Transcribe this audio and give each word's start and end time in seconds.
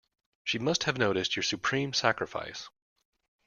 She 0.43 0.57
must 0.57 0.85
have 0.85 0.97
noticed 0.97 1.35
your 1.35 1.43
supreme 1.43 1.93
sacrifice. 1.93 2.69